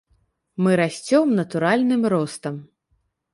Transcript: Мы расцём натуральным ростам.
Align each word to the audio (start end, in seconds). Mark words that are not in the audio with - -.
Мы 0.63 0.71
расцём 0.81 1.35
натуральным 1.41 2.01
ростам. 2.15 2.55